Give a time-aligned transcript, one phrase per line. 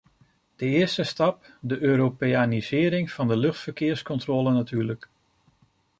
[0.55, 5.09] De eerste stap: de europeanisering van de luchtverkeerscontrole natuurlijk.